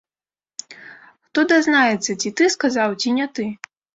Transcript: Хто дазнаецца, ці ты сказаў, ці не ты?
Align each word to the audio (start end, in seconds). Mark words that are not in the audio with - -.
Хто 1.27 1.43
дазнаецца, 1.51 2.11
ці 2.21 2.29
ты 2.41 2.49
сказаў, 2.57 2.89
ці 3.03 3.09
не 3.21 3.27
ты? 3.39 3.45